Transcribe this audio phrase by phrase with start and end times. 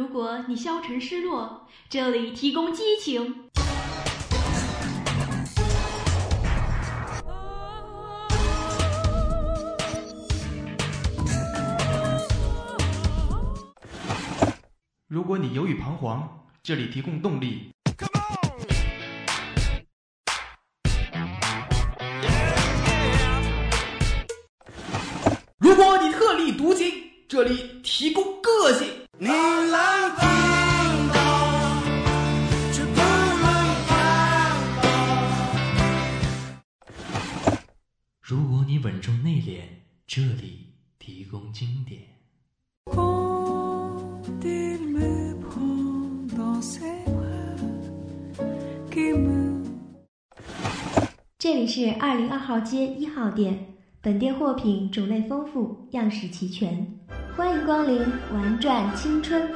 [0.00, 3.50] 如果你消沉失落，这里提供激情。
[15.06, 17.70] 如果你犹豫彷徨，这里提供动力。
[25.58, 26.90] 如果你特立独行，
[27.28, 27.79] 这里
[40.12, 40.66] 这里
[40.98, 42.00] 提供经典。
[51.38, 56.84] 这里是二零二号街一号店，本店货品种类丰富，样式齐全，
[57.36, 58.00] 欢迎光临
[58.32, 59.48] 玩转青春。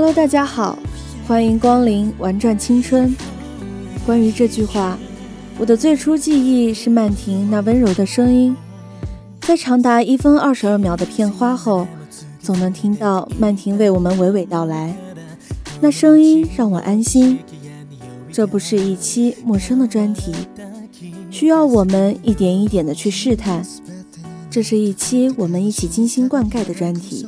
[0.00, 0.78] Hello，大家好，
[1.26, 3.16] 欢迎光临玩转青春。
[4.06, 4.96] 关于这句话，
[5.58, 8.56] 我的最初记忆是曼婷那温柔的声音，
[9.40, 11.88] 在长达一分二十二秒的片花后，
[12.40, 14.96] 总能听到曼婷为我们娓娓道来。
[15.80, 17.40] 那声音让我安心。
[18.30, 20.32] 这不是一期陌生的专题，
[21.28, 23.66] 需要我们一点一点的去试探。
[24.48, 27.26] 这是一期我们一起精心灌溉的专题。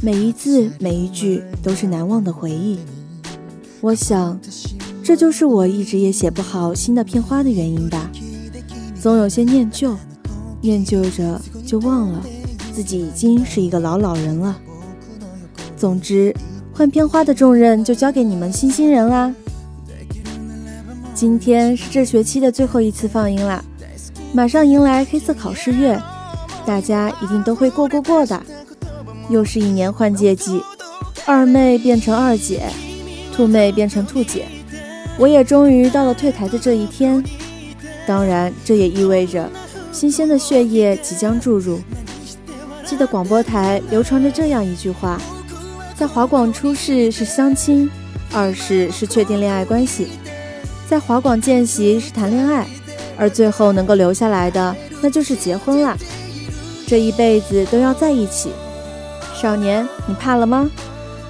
[0.00, 2.78] 每一字每一句都是难忘的回忆，
[3.80, 4.38] 我想，
[5.02, 8.08] 这就是我一直也写不好新的片花的原因吧。
[9.00, 9.96] 总有些念旧，
[10.60, 12.22] 念旧着就忘了
[12.72, 14.56] 自己已经是一个老老人了。
[15.76, 16.32] 总之，
[16.72, 19.34] 换片花的重任就交给你们新新人啦。
[21.12, 23.64] 今天是这学期的最后一次放映啦，
[24.32, 26.00] 马上迎来黑色考试月，
[26.64, 28.40] 大家一定都会过过过的。
[29.28, 30.62] 又是一年换届季，
[31.26, 32.62] 二妹变成二姐，
[33.34, 34.46] 兔妹变成兔姐，
[35.18, 37.22] 我也终于到了退台的这一天。
[38.06, 39.50] 当然，这也意味着
[39.92, 41.78] 新鲜的血液即将注入。
[42.86, 45.20] 记得广播台流传着这样一句话：
[45.94, 47.90] 在华广出世是相亲，
[48.32, 50.06] 二试是确定恋爱关系；
[50.88, 52.66] 在华广见习是谈恋爱，
[53.18, 55.94] 而最后能够留下来的那就是结婚啦。
[56.86, 58.48] 这一辈子都要在一起。
[59.40, 60.68] 少年，你怕了吗？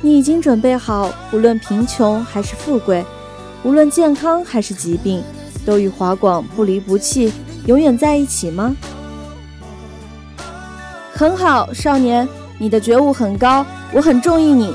[0.01, 3.05] 你已经准备好，无论贫穷还是富贵，
[3.63, 5.23] 无论健康还是疾病，
[5.67, 7.31] 都与华广不离不弃，
[7.67, 8.75] 永远在一起吗？
[11.13, 12.27] 很好，少年，
[12.57, 14.75] 你的觉悟很高，我很中意你。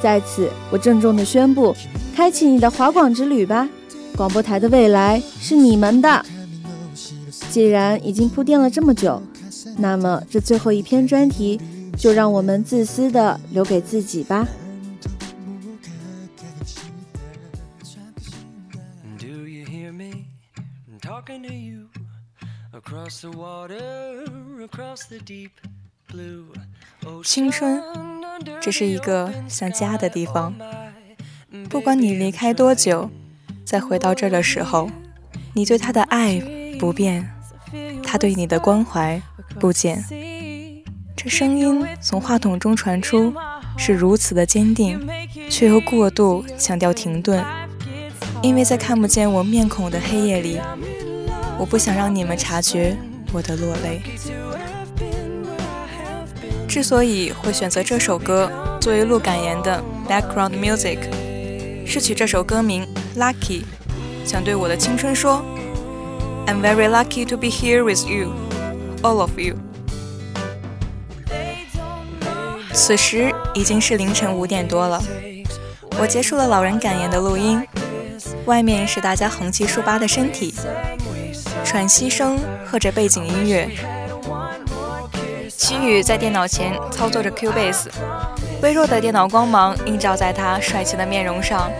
[0.00, 1.76] 在此，我郑重地宣布，
[2.16, 3.68] 开启你的华广之旅吧！
[4.16, 6.24] 广播台的未来是你们的。
[7.50, 9.20] 既然已经铺垫了这么久，
[9.76, 11.60] 那么这最后一篇专题。
[11.96, 14.46] 就让我们自私的留给自己吧。
[27.22, 27.82] 青春，
[28.60, 30.54] 这是一个像家的地方。
[31.68, 33.10] 不管你离开多久，
[33.64, 34.90] 再回到这儿的时候，
[35.54, 36.40] 你对他的爱
[36.78, 37.30] 不变，
[38.02, 39.20] 他对你的关怀
[39.58, 40.04] 不减。
[41.24, 43.32] 这声音从话筒中传出，
[43.78, 45.08] 是如此的坚定，
[45.48, 47.42] 却又过度强调停顿。
[48.42, 50.60] 因为在看不见我面孔的黑夜里，
[51.58, 52.94] 我不想让你们察觉
[53.32, 54.02] 我的落泪。
[56.68, 60.98] 之所以会选择这首歌作为录感言的 background music，
[61.86, 63.62] 是取这首歌名 Lucky，
[64.26, 65.42] 想对我的青春说
[66.46, 68.30] ：I'm very lucky to be here with you,
[69.00, 69.56] all of you。
[72.74, 75.00] 此时已经是凌晨五点多了，
[75.98, 77.62] 我结束了老人感言的录音，
[78.46, 80.52] 外面是大家横七竖八的身体，
[81.64, 83.70] 喘息声和着背景音乐。
[85.56, 87.86] 齐宇在电脑前操作着 Cubase，
[88.60, 91.70] 微弱的电脑光芒映照在他帅气的面容上，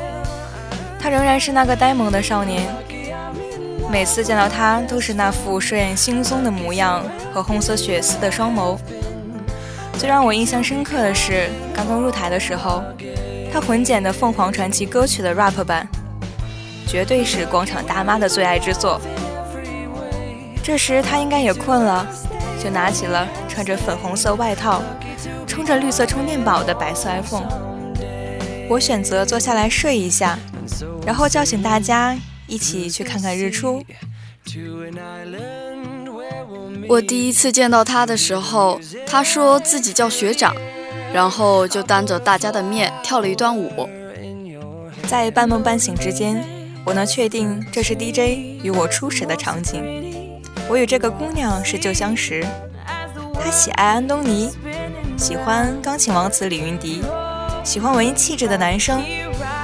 [0.99, 2.73] 他仍然是那个呆萌的少年，
[3.91, 8.79] 每次见到他都是那副睡眼惺忪的模样和红色血丝的双眸。
[9.99, 12.83] 最让我印象深刻的是，刚刚入台的时候，
[13.53, 15.87] 他混剪的凤凰传奇歌曲的 rap 版，
[16.87, 19.01] 绝对是广场大妈的最爱之作。
[20.63, 22.07] 这时他应该也困了，
[22.63, 24.83] 就拿起了穿着粉红色外套、
[25.47, 27.49] 充着绿色充电宝的白色 iPhone。
[28.69, 30.39] 我选择坐下来睡一下，
[31.07, 33.85] 然后叫醒大家一起去看看日出。
[36.89, 40.55] 我第一次见到他的时候，他说自己叫学长。
[41.13, 43.89] 然后就当着大家的面跳了一段舞，
[45.07, 46.45] 在半梦半醒之间，
[46.85, 50.13] 我能确定这是 DJ 与我初识的场景。
[50.69, 52.45] 我与这个姑娘是旧相识，
[53.33, 54.51] 她喜爱安东尼，
[55.17, 57.01] 喜欢钢琴王子李云迪，
[57.63, 59.01] 喜欢文艺气质的男生，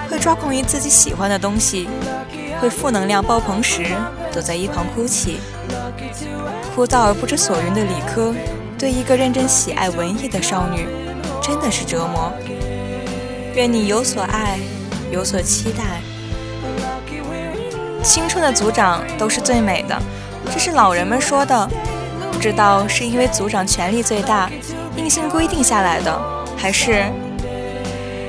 [0.09, 1.89] 会抓狂于自己喜欢的东西，
[2.61, 3.87] 会负能量爆棚时
[4.33, 5.39] 躲在一旁哭泣。
[6.75, 8.35] 枯燥而不知所云的理科，
[8.79, 10.87] 对一个认真喜爱文艺的少女。
[11.43, 12.33] 真的是折磨。
[13.55, 14.59] 愿你有所爱，
[15.11, 16.01] 有所期待。
[18.03, 20.01] 青春的组长都是最美的，
[20.53, 21.69] 这是老人们说的。
[22.31, 24.51] 不知道是因为组长权力最大，
[24.97, 26.21] 硬性规定下来的，
[26.57, 27.05] 还是……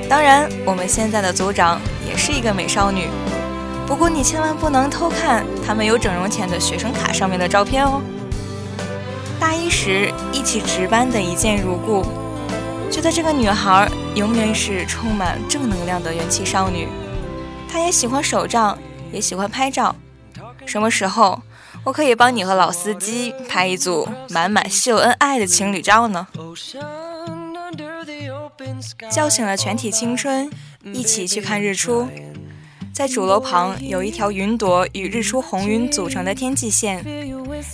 [0.08, 3.08] 当然，我们现在的组长也是一个美少女。
[3.86, 8.00] 不过你千万不能偷看他们有整容前的学生卡上面的照片哦。
[9.38, 12.04] 大一时一起值班的一见如故。
[12.90, 16.86] 觉得这个女孩永远是充满正能量的元气少女，
[17.66, 18.78] 她也喜欢手账，
[19.10, 19.96] 也喜欢拍照。
[20.66, 21.40] 什么时候
[21.84, 26.26] 我可以帮你和老司机拍一组满满秀恩爱的情侣照呢？
[29.10, 30.50] 叫醒了全体青春，
[30.82, 32.06] 一起去看日出。
[32.92, 37.02] 在主楼旁有一条云朵与日出红云组成的天际线，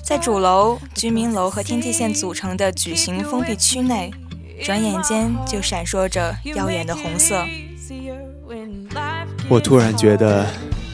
[0.04, 4.12] 在主楼、居民楼和天际线组成的矩形封闭区内。
[4.62, 7.44] 转眼间就闪烁着耀眼的红色。
[9.48, 10.46] 我突然觉得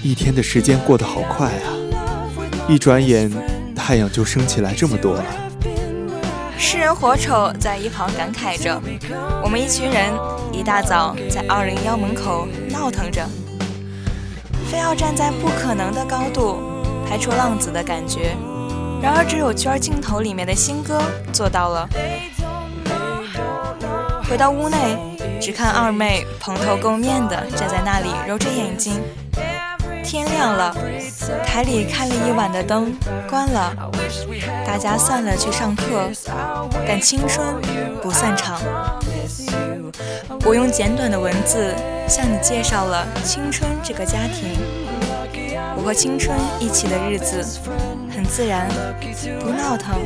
[0.03, 1.73] 一天的时间过得好快啊！
[2.69, 3.31] 一转眼，
[3.75, 5.25] 太阳就升起来这么多了。
[6.59, 8.81] 诗人火丑在一旁感慨着
[9.43, 10.12] ：“我们一群人
[10.53, 13.27] 一大早在二零幺门口闹腾着，
[14.75, 16.61] 非要站在不可能的高度
[17.09, 18.37] 拍出浪子的感觉。
[19.00, 21.00] 然而，只有圈儿镜头里面的新歌
[21.32, 21.88] 做到了。”
[24.29, 24.76] 回到屋内，
[25.41, 29.00] 只看二妹蓬头垢面的站在那里揉着眼睛。
[30.03, 30.75] 天亮了，
[31.47, 32.93] 台里开了一晚的灯
[33.31, 33.73] 关了，
[34.67, 36.11] 大家散了去上课，
[36.85, 37.47] 但青春
[38.03, 38.61] 不散场。
[40.44, 41.75] 我用简短的文字
[42.08, 44.56] 向你介绍了青春这个家庭。
[45.76, 47.44] 我和青春一起的日子
[48.14, 48.69] 很自然，
[49.41, 50.00] 不闹腾，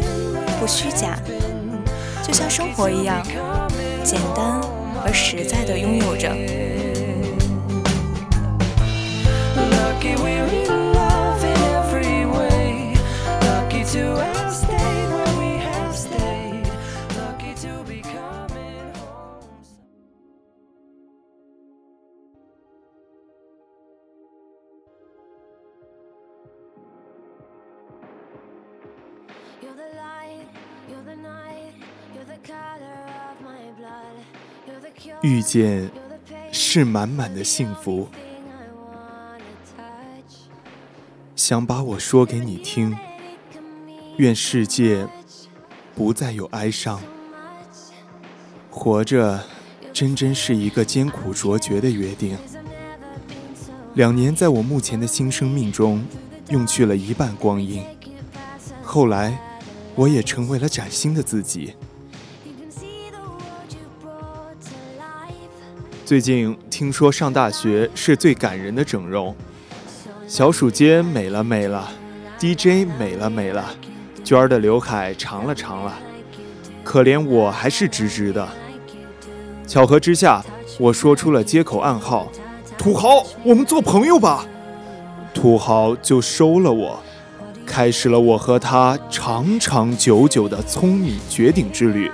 [0.58, 1.18] 不虚假，
[2.22, 3.22] 就像生活一样。
[4.02, 4.60] 简单
[5.04, 6.34] 而实在的拥有着。
[35.22, 35.90] 遇见
[36.52, 38.08] 是满满的幸福，
[41.34, 42.96] 想把我说给你听。
[44.16, 45.06] 愿世界
[45.94, 47.00] 不再有哀伤，
[48.70, 49.44] 活着
[49.92, 52.36] 真真是一个艰苦卓绝的约定。
[53.94, 56.04] 两年在我目前的新生命中
[56.48, 57.84] 用去了一半光阴，
[58.82, 59.38] 后来
[59.98, 61.74] 我也成为了崭新的自己。
[66.04, 69.34] 最近听说上大学是最感人的整容，
[70.28, 71.90] 小鼠街美了美了
[72.38, 73.74] ，DJ 美了美了，
[74.22, 75.98] 娟儿的刘海长了长了，
[76.84, 78.48] 可怜我还是直直的。
[79.66, 80.44] 巧合之下，
[80.78, 82.30] 我说出了接口暗号
[82.78, 84.46] ：“土豪，我们做朋友吧。”
[85.34, 87.02] 土豪就收了我，
[87.68, 92.10] 开始了我和他长长久久的聪明绝顶之旅。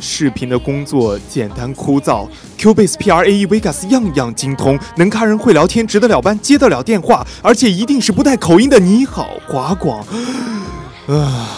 [0.00, 2.26] 视频的工作简单枯燥
[2.58, 8.78] ，Cubase、PRAE、Vegas 样样精通，能看人会聊天，值得了班，接得了电话，而且一定是不带口音的。
[8.78, 10.04] 你好，华广。
[11.08, 11.48] 啊，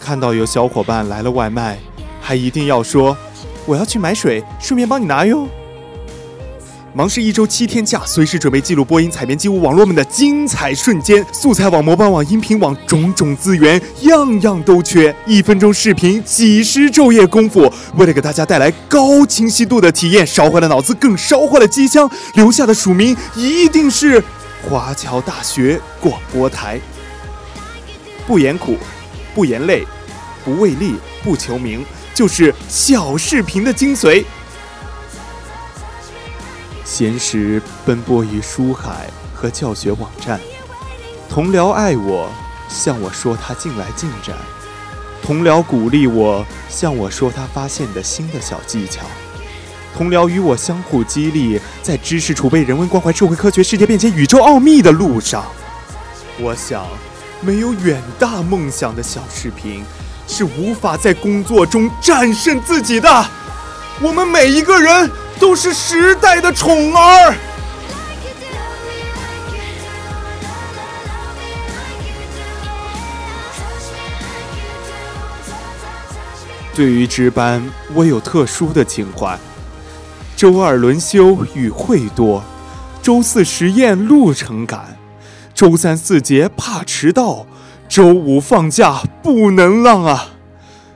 [0.00, 1.78] 看到有小伙伴来了外卖，
[2.20, 3.16] 还一定要说
[3.66, 5.46] 我要去买水，顺便帮你拿哟。
[6.96, 11.26] 忙是一周七天假，随时准备记录播音、采编机务网络们的精彩瞬间。
[11.32, 15.12] 素材网、模板网、音频网，种种资源样样都缺。
[15.26, 24.22] 一分钟视频，几十昼夜功夫，为了给大家带来高清晰度的体验，烧坏了脑子，更烧坏了机箱，留下的署名一定是
[24.62, 26.80] 华侨大学广播台。
[28.24, 28.76] 不言苦，
[29.34, 29.84] 不言累，
[30.44, 31.84] 不为利，不求名，
[32.14, 34.24] 就是小视频的精髓。
[36.84, 40.38] 闲时奔波于书海和教学网站，
[41.30, 42.28] 同僚爱我，
[42.68, 44.36] 向我说他近来进展；
[45.22, 49.00] 同僚鼓励我，向我说他发现的新的小技巧；
[49.96, 55.42] 同僚与我相互激励，在知识储备、人文关怀、社会科学、世界变迁、宇宙奥秘的路上。
[56.38, 56.86] 我想，
[57.40, 59.82] 没有远大梦想的小视频，
[60.28, 63.26] 是无法在工作中战胜自己的。
[64.02, 65.10] 我们每一个人。
[65.38, 67.34] 都是时代的宠儿。
[76.74, 77.62] 对于值班，
[77.94, 79.38] 我有特殊的情怀。
[80.34, 82.42] 周二轮休雨会多，
[83.00, 84.96] 周四实验路程赶，
[85.54, 87.46] 周三四节怕迟到，
[87.88, 90.30] 周五放假不能浪啊！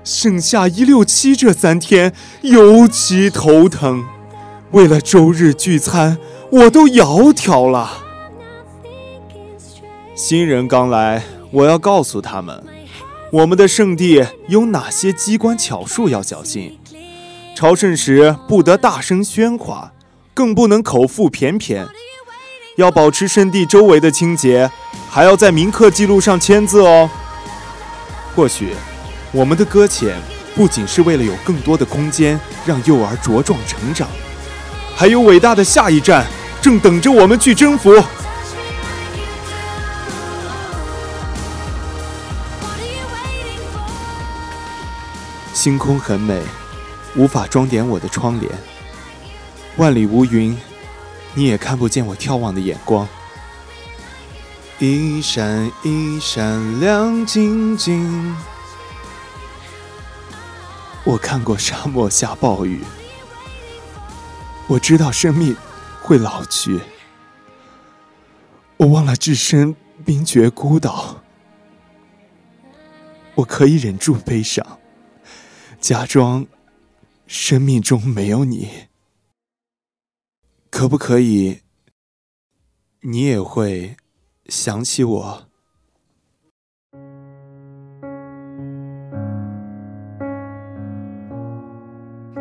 [0.03, 4.05] 剩下一六七这三天尤其头疼。
[4.73, 6.19] 为了周日聚餐，
[6.51, 8.05] 我都窈窕了。
[10.15, 12.63] 新人刚来，我要告诉他们，
[13.33, 16.79] 我们的圣地有哪些机关巧术要小心。
[17.57, 19.93] 朝圣时不得大声喧哗，
[20.35, 21.89] 更不能口腹翩翩。
[22.77, 24.71] 要保持圣地周围的清洁，
[25.09, 27.09] 还要在铭刻记录上签字哦。
[28.37, 28.69] 或许，
[29.33, 30.15] 我们的搁浅
[30.55, 34.07] 不仅是为了有更多的空间让幼儿茁壮成长。
[34.99, 36.27] 还有伟大的下一站，
[36.61, 38.03] 正等着我们去征服。
[45.55, 46.43] 星空很美，
[47.15, 48.51] 无法装点我的窗帘。
[49.77, 50.59] 万里无云，
[51.33, 53.07] 你也看不见我眺望的眼光。
[54.81, 58.37] 一闪一闪亮晶晶，
[61.05, 62.83] 我看过沙漠下暴雨。
[64.69, 65.57] 我知道生命
[66.03, 66.79] 会老去，
[68.77, 71.23] 我忘了置身冰绝孤岛。
[73.37, 74.79] 我可以忍住悲伤，
[75.81, 76.47] 假装
[77.27, 78.89] 生命中没有你。
[80.71, 81.63] 可不可以？
[83.01, 83.97] 你也会
[84.49, 85.49] 想起我？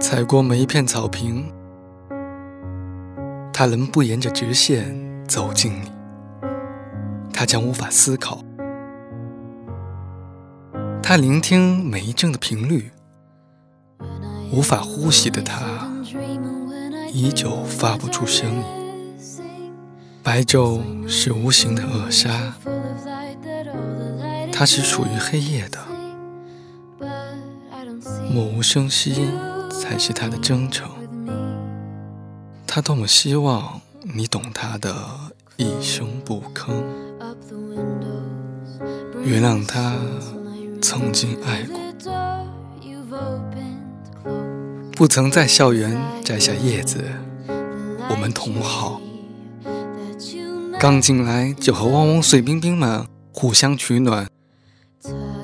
[0.01, 1.56] 踩过每一片草坪。
[3.59, 4.95] 他能不沿着直线
[5.27, 5.91] 走近你，
[7.33, 8.37] 他将无法思考；
[11.01, 12.91] 他聆听每一阵的频率，
[14.51, 15.91] 无法呼吸的他，
[17.11, 18.63] 依旧发不出声音。
[20.21, 22.53] 白昼是无形的扼杀，
[24.53, 25.79] 它是属于黑夜的，
[28.31, 29.27] 默无声息
[29.71, 30.87] 才是他的征程。
[32.77, 34.96] 他多么希望你懂他的
[35.55, 36.84] 一声不吭，
[39.24, 39.96] 原谅他
[40.79, 41.79] 曾经爱过，
[44.91, 47.03] 不曾在校园摘下叶子，
[48.12, 49.01] 我们同好。
[50.79, 54.29] 刚进来就和汪汪碎冰冰们互相取暖，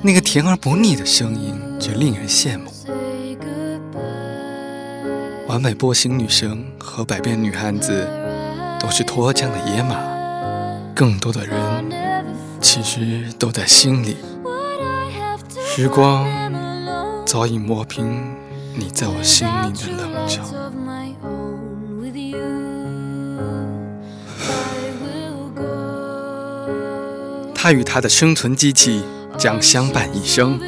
[0.03, 2.71] 那个甜而不腻的声音却令人羡慕。
[5.53, 8.09] 完美波形女生和百变女汉子
[8.79, 9.95] 都是脱缰的野马，
[10.95, 11.55] 更多的人
[12.59, 14.17] 其实都在心里。
[15.63, 16.27] 时光
[17.23, 18.33] 早已磨平
[18.73, 20.41] 你在我心里的棱角。
[27.53, 29.03] 他与他的生存机器
[29.37, 30.59] 将相伴一生，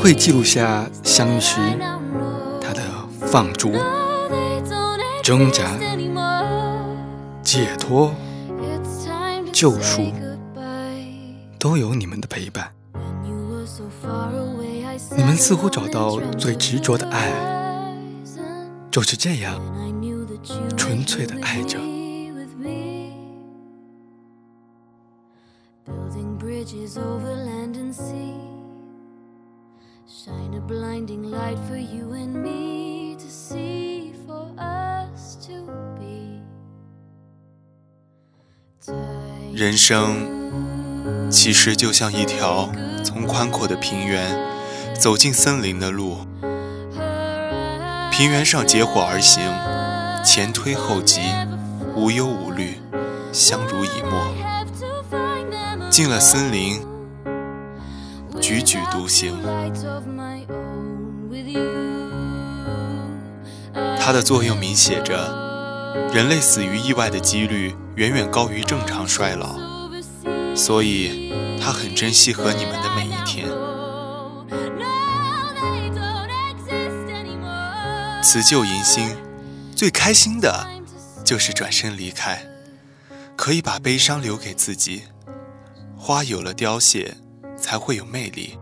[0.00, 1.60] 会记录下相遇时。
[3.34, 3.72] 放逐、
[5.20, 5.76] 挣扎、
[7.42, 8.14] 解脱、
[9.52, 10.12] 救赎，
[11.58, 12.70] 都有你们的陪伴。
[15.16, 17.32] 你们似乎找到最执着的爱，
[18.88, 19.60] 就是这样
[20.76, 21.80] 纯粹的爱着。
[30.24, 36.40] Shine a blinding light for you and me to see for us to be。
[39.52, 40.16] 人生
[41.30, 42.72] 其实就像一条
[43.04, 44.34] 从宽阔的平原
[44.98, 46.20] 走进森林的路，
[48.10, 49.42] 平原上结伙而行，
[50.24, 51.20] 前推后挤，
[51.94, 52.80] 无忧无虑，
[53.30, 54.34] 相濡以沫。
[58.44, 59.34] 踽踽独行。
[63.98, 65.16] 它的座右铭写着
[66.12, 69.58] ：“人类死于意外的几率远远高于正常衰老。”
[70.54, 73.48] 所以，他很珍惜和你们的每一天。
[78.22, 79.16] 辞旧迎新，
[79.74, 80.66] 最开心的
[81.24, 82.44] 就是转身离开，
[83.36, 85.04] 可以把悲伤留给自己。
[85.96, 87.16] 花有了凋谢，
[87.64, 88.58] 才会有魅力。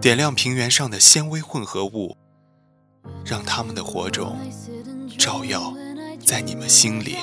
[0.00, 2.16] 点亮平原上的纤维混合物，
[3.26, 4.38] 让他们的火种
[5.18, 5.74] 照耀
[6.24, 7.18] 在你们心里。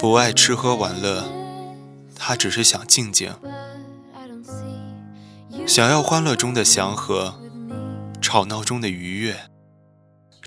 [0.00, 1.22] 不爱吃喝玩乐，
[2.16, 3.32] 他只是想静静，
[5.64, 7.36] 想要欢乐中的祥和，
[8.20, 9.36] 吵闹中的愉悦，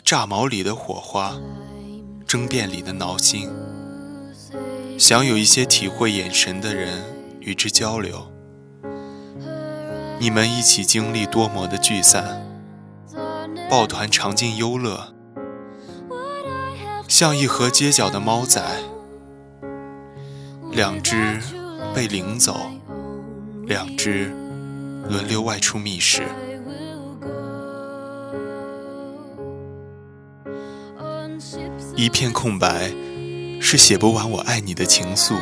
[0.03, 1.38] 炸毛里的火花。
[2.27, 3.50] 争辩里的挠心，
[4.98, 7.04] 想有一些体会眼神的人
[7.42, 8.32] 与之交流。
[10.20, 12.42] 你们一起经历多么的聚散，
[13.70, 15.14] 抱团尝尽忧乐，
[17.10, 18.64] 像一盒街角的猫仔，
[20.72, 21.40] 两只
[21.94, 22.56] 被领走，
[23.66, 24.34] 两只
[25.10, 26.24] 轮流外出觅食。
[31.98, 32.92] 一片空白，
[33.67, 35.34] 是写不完我爱你的情愫；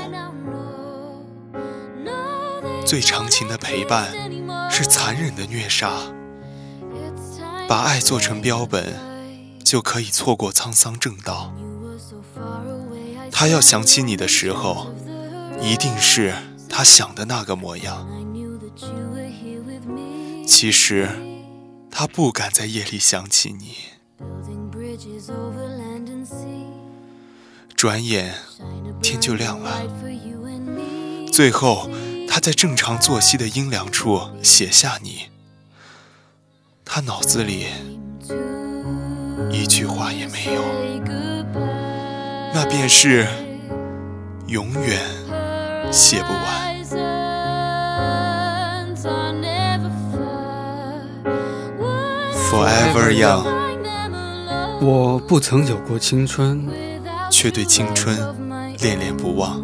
[2.85, 4.13] 最长情的陪伴，
[4.71, 5.91] 是残忍的虐杀。
[7.67, 8.97] 把爱做成标本，
[9.61, 11.53] 就可以错过沧桑正道。
[13.29, 14.93] 他要想起你的时候，
[15.59, 16.33] 一定是
[16.69, 18.07] 他想的那个模样。
[20.47, 21.09] 其实，
[21.91, 23.92] 他不敢在夜里想起你。
[27.83, 28.33] 转眼
[29.01, 29.69] 天就亮了，
[31.29, 31.89] 最后
[32.29, 35.23] 他在正常作息的阴凉处写下你。
[36.85, 37.65] 他脑子里
[39.51, 40.61] 一句话也没有，
[42.53, 43.27] 那便是
[44.47, 45.01] 永远
[45.91, 46.73] 写不完。
[52.49, 53.43] Forever young，
[54.79, 56.92] 我不曾有过青春。
[57.43, 58.17] 却对青春
[58.79, 59.61] 恋恋不忘。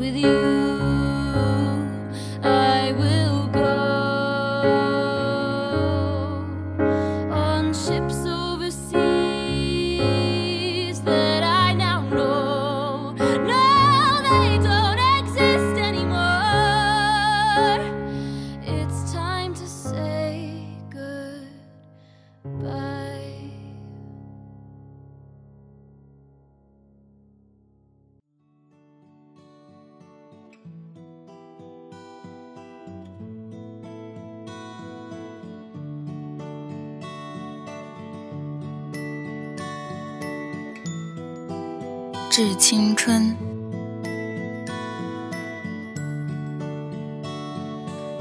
[42.39, 43.35] 致青春，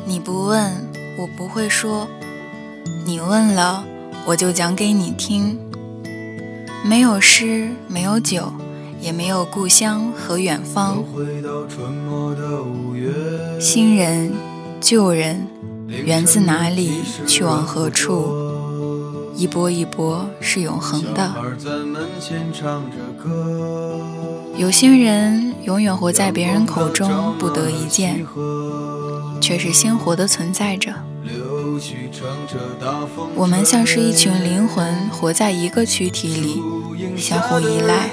[0.04, 0.72] 你不问，
[1.16, 2.08] 我不会说；
[3.06, 3.84] 你问了，
[4.26, 5.56] 我就讲给你听。
[6.84, 8.52] 没有诗，没有酒，
[9.00, 10.98] 也没有故乡和远方。
[13.60, 14.32] 新人，
[14.80, 15.46] 旧人，
[15.86, 16.90] 源自哪里，
[17.24, 18.57] 去往何处？
[19.38, 21.32] 一波一波是永恒的。
[24.56, 28.26] 有些人永远活在别人口中不得一见，
[29.40, 30.92] 却是鲜活的存在着。
[33.36, 36.60] 我们像是一群灵魂，活在一个躯体里，
[37.16, 38.10] 相互依赖。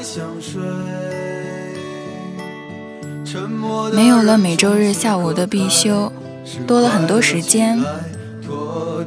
[3.91, 6.13] 没有了每周日下午的必修，
[6.67, 7.83] 多了很多时间。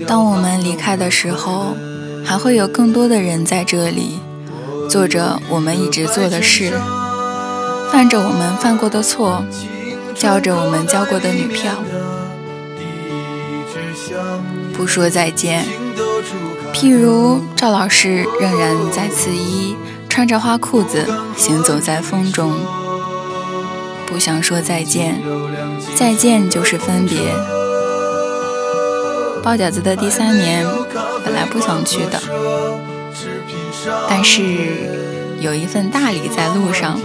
[0.05, 1.77] 当我们离开的时候。
[2.29, 4.21] 还会有更多的人在这里，
[4.91, 6.71] 做着我们一直做的事，
[7.91, 9.43] 犯着我们犯过的错，
[10.15, 11.73] 交着我们交过的女票，
[14.75, 15.65] 不说再见。
[16.75, 19.75] 譬如赵老师仍然在刺衣，
[20.07, 22.53] 穿着花裤子行走在风中，
[24.07, 25.23] 不想说再见，
[25.97, 27.19] 再见就是分别。
[29.43, 30.67] 包饺子的第三年。
[31.29, 32.19] 本来不想去的，
[34.09, 34.43] 但是
[35.43, 36.99] 有一份大礼在路上。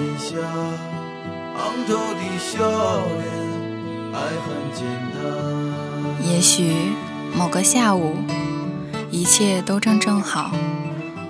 [6.24, 6.74] 也许
[7.38, 8.16] 某个下午，
[9.12, 10.52] 一切都正正好，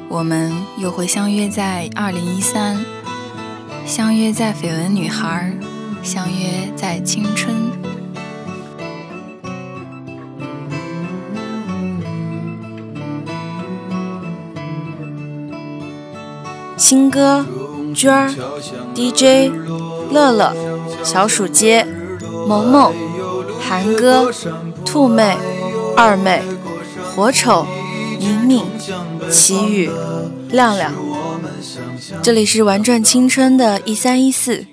[0.08, 2.86] 我们又会相约在二零一三，
[3.88, 5.52] 相约在绯闻女孩，
[6.04, 7.63] 相约在青春。
[16.76, 17.46] 新歌，
[17.96, 18.30] 娟儿
[18.96, 19.52] ，DJ，
[20.12, 20.54] 乐乐，
[21.04, 21.86] 小鼠街，
[22.48, 22.92] 萌萌，
[23.60, 24.32] 韩哥，
[24.84, 25.38] 兔妹，
[25.96, 26.42] 二妹，
[27.16, 27.66] 火丑，
[28.20, 28.64] 敏敏，
[29.30, 29.90] 奇雨，
[30.50, 30.92] 亮亮。
[32.22, 34.66] 这里是玩转青春的一三一四。